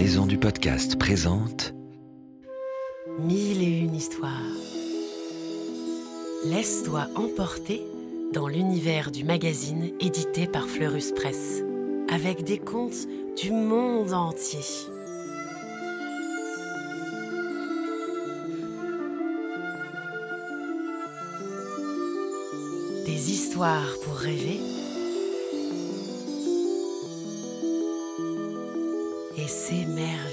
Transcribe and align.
Maison 0.00 0.26
du 0.26 0.38
podcast 0.38 0.96
présente 0.96 1.74
Mille 3.18 3.60
et 3.64 3.80
une 3.80 3.96
histoires. 3.96 4.30
Laisse-toi 6.44 7.08
emporter 7.16 7.82
dans 8.32 8.46
l'univers 8.46 9.10
du 9.10 9.24
magazine 9.24 9.90
édité 9.98 10.46
par 10.46 10.68
Fleurus 10.68 11.10
Press, 11.10 11.64
avec 12.12 12.44
des 12.44 12.58
contes 12.58 13.08
du 13.42 13.50
monde 13.50 14.12
entier. 14.12 14.60
Des 23.04 23.32
histoires 23.32 23.96
pour 24.04 24.14
rêver 24.14 24.60
s'émerveiller. 29.48 30.28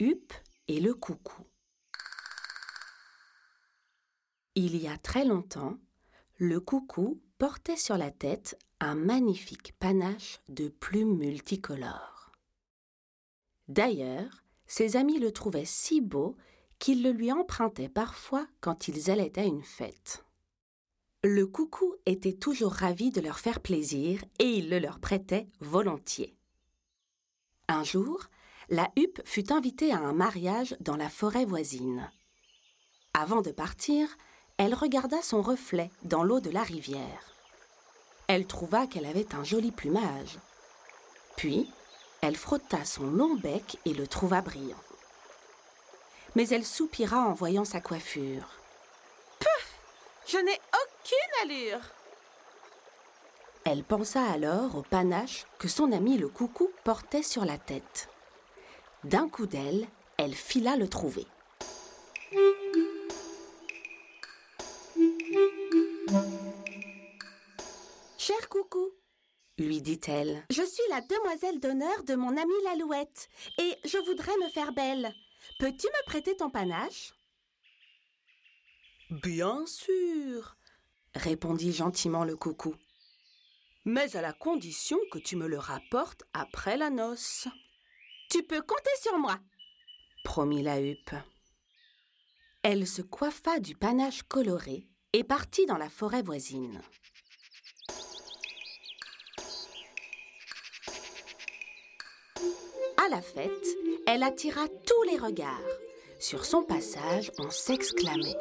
Huppe 0.00 0.32
et 0.68 0.80
le 0.80 0.94
coucou. 0.94 1.42
Il 4.54 4.76
y 4.76 4.88
a 4.88 4.96
très 4.96 5.24
longtemps, 5.24 5.78
le 6.38 6.60
coucou 6.60 7.20
portait 7.38 7.76
sur 7.76 7.96
la 7.96 8.10
tête 8.10 8.58
un 8.80 8.94
magnifique 8.94 9.74
panache 9.78 10.40
de 10.48 10.68
plumes 10.68 11.16
multicolores. 11.16 12.32
D'ailleurs, 13.68 14.44
ses 14.66 14.96
amis 14.96 15.18
le 15.18 15.32
trouvaient 15.32 15.64
si 15.64 16.00
beau 16.00 16.36
qu'ils 16.78 17.02
le 17.02 17.10
lui 17.10 17.32
empruntaient 17.32 17.88
parfois 17.88 18.46
quand 18.60 18.88
ils 18.88 19.10
allaient 19.10 19.38
à 19.38 19.44
une 19.44 19.62
fête. 19.62 20.24
Le 21.22 21.46
coucou 21.46 21.94
était 22.04 22.34
toujours 22.34 22.72
ravi 22.72 23.10
de 23.10 23.20
leur 23.20 23.38
faire 23.38 23.60
plaisir 23.60 24.22
et 24.38 24.44
il 24.44 24.68
le 24.68 24.78
leur 24.78 25.00
prêtait 25.00 25.48
volontiers. 25.60 26.36
Un 27.68 27.82
jour, 27.82 28.24
la 28.68 28.88
huppe 28.96 29.20
fut 29.24 29.52
invitée 29.52 29.92
à 29.92 29.98
un 29.98 30.12
mariage 30.12 30.76
dans 30.80 30.96
la 30.96 31.08
forêt 31.08 31.44
voisine. 31.44 32.10
Avant 33.12 33.42
de 33.42 33.50
partir, 33.50 34.08
elle 34.56 34.74
regarda 34.74 35.20
son 35.22 35.42
reflet 35.42 35.90
dans 36.02 36.22
l'eau 36.22 36.40
de 36.40 36.50
la 36.50 36.62
rivière. 36.62 37.34
Elle 38.26 38.46
trouva 38.46 38.86
qu'elle 38.86 39.06
avait 39.06 39.34
un 39.34 39.44
joli 39.44 39.70
plumage. 39.70 40.38
Puis, 41.36 41.70
elle 42.22 42.36
frotta 42.36 42.84
son 42.84 43.04
long 43.04 43.34
bec 43.34 43.78
et 43.84 43.92
le 43.92 44.06
trouva 44.06 44.40
brillant. 44.40 44.80
Mais 46.34 46.48
elle 46.48 46.64
soupira 46.64 47.18
en 47.18 47.32
voyant 47.32 47.64
sa 47.64 47.80
coiffure. 47.80 48.48
Puf 49.38 49.78
Je 50.26 50.38
n'ai 50.38 50.60
aucune 50.72 51.42
allure 51.42 51.80
Elle 53.64 53.84
pensa 53.84 54.24
alors 54.24 54.76
au 54.76 54.82
panache 54.82 55.46
que 55.58 55.68
son 55.68 55.92
ami 55.92 56.16
le 56.16 56.28
coucou 56.28 56.70
portait 56.82 57.22
sur 57.22 57.44
la 57.44 57.58
tête. 57.58 58.08
D'un 59.04 59.28
coup 59.28 59.46
d'aile, 59.46 59.86
elle 60.16 60.34
fila 60.34 60.76
le 60.76 60.88
trouver. 60.88 61.26
Cher 68.16 68.48
coucou, 68.48 68.92
lui 69.58 69.82
dit-elle, 69.82 70.42
je 70.48 70.62
suis 70.62 70.82
la 70.88 71.02
demoiselle 71.02 71.60
d'honneur 71.60 72.02
de 72.04 72.14
mon 72.14 72.34
amie 72.34 72.62
l'Alouette 72.64 73.28
et 73.58 73.74
je 73.84 73.98
voudrais 74.06 74.36
me 74.38 74.48
faire 74.48 74.72
belle. 74.72 75.12
Peux-tu 75.58 75.86
me 75.86 76.06
prêter 76.06 76.34
ton 76.36 76.48
panache? 76.48 77.12
Bien 79.10 79.66
sûr, 79.66 80.56
répondit 81.14 81.72
gentiment 81.72 82.24
le 82.24 82.36
coucou. 82.36 82.74
Mais 83.84 84.16
à 84.16 84.22
la 84.22 84.32
condition 84.32 84.98
que 85.12 85.18
tu 85.18 85.36
me 85.36 85.46
le 85.46 85.58
rapportes 85.58 86.22
après 86.32 86.78
la 86.78 86.88
noce. 86.88 87.48
Tu 88.30 88.42
peux 88.42 88.62
compter 88.62 88.90
sur 89.00 89.18
moi, 89.18 89.38
promit 90.24 90.62
la 90.62 90.80
huppe. 90.80 91.14
Elle 92.62 92.86
se 92.86 93.02
coiffa 93.02 93.60
du 93.60 93.76
panache 93.76 94.22
coloré 94.22 94.88
et 95.12 95.22
partit 95.22 95.66
dans 95.66 95.76
la 95.76 95.90
forêt 95.90 96.22
voisine. 96.22 96.80
À 102.96 103.08
la 103.10 103.20
fête, 103.20 103.66
elle 104.06 104.22
attira 104.22 104.66
tous 104.68 105.02
les 105.04 105.18
regards. 105.18 105.60
Sur 106.18 106.46
son 106.46 106.62
passage, 106.62 107.30
on 107.38 107.50
s'exclamait. 107.50 108.38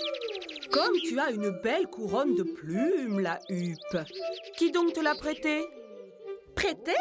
Comme 0.72 0.96
tu 1.02 1.20
as 1.20 1.32
une 1.32 1.50
belle 1.62 1.88
couronne 1.88 2.34
de 2.36 2.44
plumes, 2.44 3.20
la 3.20 3.40
huppe. 3.50 3.98
Qui 4.58 4.72
donc 4.72 4.94
te 4.94 5.02
l'a 5.02 5.16
prêtée? 5.16 5.66
Prêtée? 6.56 6.92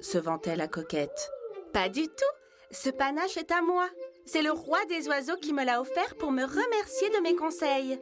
se 0.00 0.18
vantait 0.18 0.56
la 0.56 0.68
coquette. 0.68 1.30
Pas 1.72 1.88
du 1.88 2.06
tout. 2.06 2.36
Ce 2.70 2.90
panache 2.90 3.36
est 3.36 3.50
à 3.50 3.62
moi. 3.62 3.88
C'est 4.24 4.42
le 4.42 4.52
roi 4.52 4.84
des 4.86 5.08
oiseaux 5.08 5.36
qui 5.36 5.52
me 5.52 5.64
l'a 5.64 5.80
offert 5.80 6.16
pour 6.16 6.30
me 6.30 6.44
remercier 6.44 7.10
de 7.10 7.22
mes 7.22 7.34
conseils. 7.34 7.98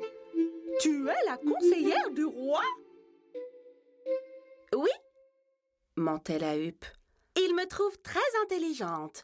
Tu 0.80 1.08
es 1.08 1.26
la 1.26 1.36
conseillère 1.36 2.10
du 2.10 2.24
roi? 2.24 2.62
Oui, 4.74 4.90
mentait 5.96 6.38
la 6.38 6.56
huppe. 6.56 6.84
Il 7.36 7.54
me 7.54 7.66
trouve 7.66 7.98
très 8.02 8.20
intelligente. 8.44 9.22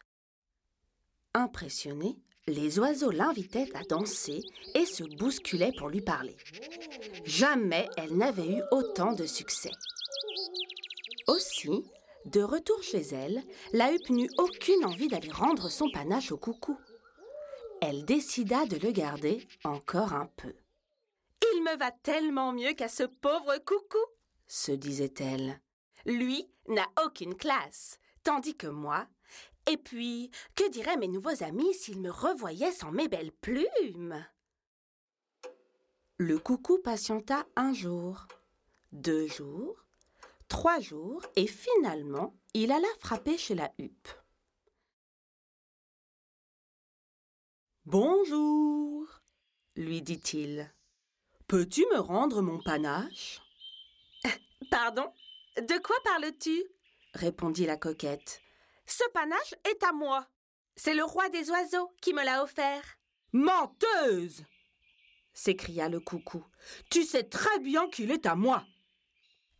Impressionnés, 1.33 2.17
les 2.47 2.79
oiseaux 2.79 3.11
l'invitaient 3.11 3.69
à 3.75 3.83
danser 3.83 4.41
et 4.75 4.85
se 4.85 5.03
bousculaient 5.03 5.73
pour 5.77 5.89
lui 5.89 6.01
parler. 6.01 6.35
Jamais 7.25 7.87
elle 7.97 8.15
n'avait 8.15 8.47
eu 8.47 8.61
autant 8.71 9.13
de 9.13 9.25
succès. 9.25 9.71
Aussi, 11.27 11.85
de 12.27 12.41
retour 12.41 12.83
chez 12.83 13.01
elle, 13.13 13.41
la 13.73 13.91
huppe 13.91 14.09
n'eut 14.09 14.29
aucune 14.37 14.85
envie 14.85 15.07
d'aller 15.07 15.31
rendre 15.31 15.69
son 15.69 15.89
panache 15.89 16.31
au 16.31 16.37
coucou. 16.37 16.77
Elle 17.81 18.05
décida 18.05 18.65
de 18.65 18.77
le 18.77 18.91
garder 18.91 19.47
encore 19.63 20.13
un 20.13 20.27
peu. 20.35 20.53
Il 21.53 21.63
me 21.63 21.77
va 21.77 21.91
tellement 21.91 22.51
mieux 22.51 22.73
qu'à 22.73 22.89
ce 22.89 23.03
pauvre 23.03 23.57
coucou, 23.65 24.03
se 24.47 24.71
disait-elle. 24.71 25.61
Lui 26.05 26.49
n'a 26.67 26.87
aucune 27.05 27.35
classe, 27.35 27.97
tandis 28.23 28.55
que 28.55 28.67
moi. 28.67 29.07
Et 29.69 29.77
puis, 29.77 30.31
que 30.55 30.69
diraient 30.69 30.97
mes 30.97 31.07
nouveaux 31.07 31.43
amis 31.43 31.73
s'ils 31.73 32.01
me 32.01 32.09
revoyaient 32.09 32.71
sans 32.71 32.91
mes 32.91 33.07
belles 33.07 33.33
plumes? 33.33 34.25
Le 36.17 36.39
coucou 36.39 36.79
patienta 36.79 37.45
un 37.55 37.73
jour, 37.73 38.27
deux 38.91 39.27
jours, 39.27 39.86
trois 40.47 40.79
jours, 40.79 41.25
et 41.35 41.47
finalement, 41.47 42.35
il 42.53 42.71
alla 42.71 42.87
frapper 42.99 43.37
chez 43.37 43.55
la 43.55 43.71
huppe. 43.77 44.09
Bonjour, 47.85 49.07
lui 49.75 50.01
dit-il. 50.01 50.73
Peux-tu 51.47 51.85
me 51.93 51.99
rendre 51.99 52.41
mon 52.41 52.61
panache? 52.61 53.41
Pardon? 54.71 55.11
De 55.55 55.81
quoi 55.81 55.95
parles-tu? 56.03 56.63
répondit 57.13 57.65
la 57.65 57.77
coquette. 57.77 58.41
Ce 58.85 59.03
panache 59.13 59.53
est 59.63 59.83
à 59.83 59.93
moi. 59.93 60.27
C'est 60.75 60.93
le 60.93 61.03
roi 61.03 61.29
des 61.29 61.49
oiseaux 61.49 61.91
qui 62.01 62.13
me 62.13 62.23
l'a 62.23 62.43
offert. 62.43 62.99
Menteuse 63.33 64.45
s'écria 65.33 65.87
le 65.87 65.99
coucou. 65.99 66.43
Tu 66.89 67.03
sais 67.03 67.23
très 67.23 67.59
bien 67.59 67.89
qu'il 67.89 68.11
est 68.11 68.25
à 68.25 68.35
moi. 68.35 68.65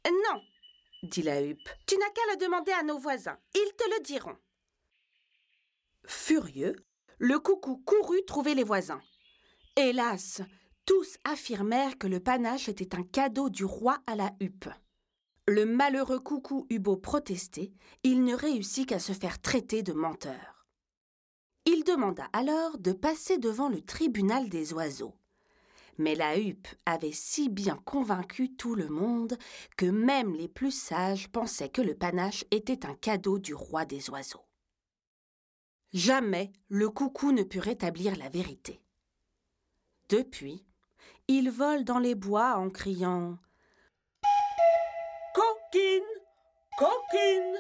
Non, 0.06 0.42
dit 1.04 1.22
la 1.22 1.42
huppe. 1.42 1.70
Tu 1.86 1.98
n'as 1.98 2.10
qu'à 2.10 2.22
le 2.32 2.38
demander 2.38 2.72
à 2.72 2.84
nos 2.84 2.98
voisins. 2.98 3.38
Ils 3.56 3.72
te 3.78 3.84
le 3.96 4.04
diront. 4.04 4.38
Furieux, 6.06 6.76
le 7.20 7.40
coucou 7.40 7.78
courut 7.86 8.24
trouver 8.26 8.56
les 8.56 8.64
voisins. 8.64 9.02
Hélas, 9.76 10.42
tous 10.86 11.18
affirmèrent 11.24 11.98
que 11.98 12.08
le 12.08 12.20
panache 12.20 12.70
était 12.70 12.96
un 12.96 13.04
cadeau 13.04 13.50
du 13.50 13.66
roi 13.66 14.00
à 14.08 14.16
la 14.16 14.34
huppe. 14.40 14.70
Le 15.48 15.66
malheureux 15.66 16.20
coucou 16.20 16.66
eut 16.70 16.80
beau 16.80 16.98
protester, 16.98 17.74
il 18.04 18.24
ne 18.24 18.34
réussit 18.36 18.88
qu'à 18.88 19.00
se 19.00 19.14
faire 19.14 19.42
traiter 19.42 19.84
de 19.84 19.94
menteur. 19.94 20.66
Il 21.66 21.84
demanda 21.84 22.30
alors 22.32 22.78
de 22.78 22.94
passer 22.94 23.38
devant 23.38 23.68
le 23.68 23.82
tribunal 23.82 24.48
des 24.50 24.72
oiseaux. 24.72 25.17
Mais 25.98 26.16
la 26.16 26.38
huppe 26.38 26.68
avait 26.86 27.12
si 27.12 27.50
bien 27.50 27.78
convaincu 27.86 28.56
tout 28.56 28.76
le 28.76 28.88
monde 28.88 29.38
que 29.78 29.86
même 29.86 30.36
les 30.36 30.48
plus 30.48 30.72
sages 30.72 31.30
pensaient 31.30 31.70
que 31.70 31.82
le 31.82 31.96
panache 31.96 32.46
était 32.52 32.86
un 32.86 32.94
cadeau 32.96 33.40
du 33.40 33.54
roi 33.54 33.86
des 33.86 34.10
oiseaux. 34.10 34.46
Jamais 35.94 36.52
le 36.70 36.90
coucou 36.90 37.32
ne 37.32 37.44
put 37.44 37.60
rétablir 37.60 38.16
la 38.18 38.30
vérité. 38.30 38.82
Depuis, 40.10 40.66
il 41.28 41.50
vole 41.50 41.84
dans 41.84 42.00
les 42.00 42.16
bois 42.16 42.56
en 42.56 42.70
criant 42.70 43.38
Coquine 45.34 46.04
Coquine 46.78 47.56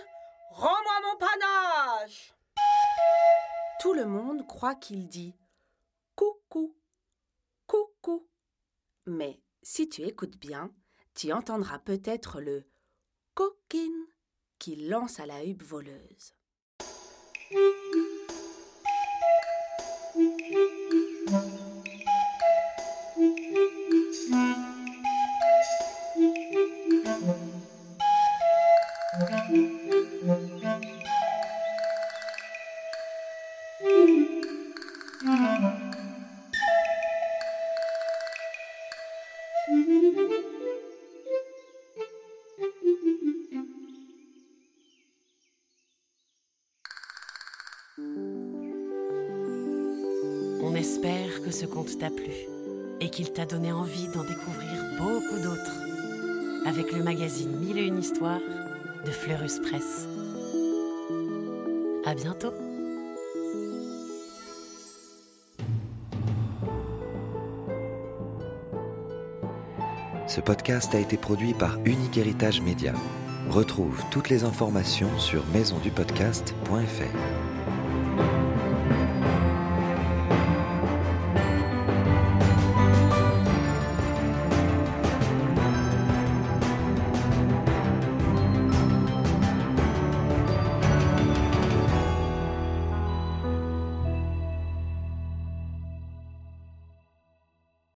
Rends-moi 0.51 1.01
mon 1.03 1.17
panache 1.17 2.33
Tout 3.81 3.93
le 3.93 4.05
monde 4.05 4.45
croit 4.47 4.75
qu'il 4.75 5.07
dit 5.07 5.35
coucou. 6.15 6.75
Mais 9.07 9.39
si 9.63 9.87
tu 9.87 10.01
écoutes 10.01 10.37
bien, 10.37 10.69
tu 11.15 11.31
entendras 11.31 11.79
peut-être 11.79 12.41
le 12.41 12.65
coquine 13.35 14.05
qui 14.59 14.75
lance 14.75 15.21
à 15.21 15.25
la 15.25 15.45
huppe 15.45 15.63
voleuse. 15.63 16.33
On 50.61 50.75
espère 50.75 51.41
que 51.43 51.51
ce 51.51 51.65
conte 51.65 51.97
t'a 51.97 52.09
plu 52.09 52.31
et 52.99 53.09
qu'il 53.09 53.31
t'a 53.31 53.45
donné 53.45 53.71
envie 53.71 54.07
d'en 54.09 54.23
découvrir 54.23 54.83
beaucoup 54.99 55.39
d'autres 55.41 55.83
avec 56.65 56.91
le 56.91 57.03
magazine 57.03 57.57
Mille 57.59 57.77
et 57.77 57.85
une 57.85 57.99
histoires 57.99 58.41
de 59.05 59.11
Fleurus 59.11 59.59
Press. 59.59 60.07
À 62.05 62.13
bientôt! 62.13 62.53
Ce 70.27 70.41
podcast 70.41 70.93
a 70.93 70.99
été 70.99 71.17
produit 71.17 71.53
par 71.53 71.79
Unique 71.85 72.17
Héritage 72.17 72.61
Média. 72.61 72.93
Retrouve 73.49 74.03
toutes 74.11 74.29
les 74.29 74.43
informations 74.43 75.17
sur 75.17 75.45
maisondupodcast.fr. 75.47 77.56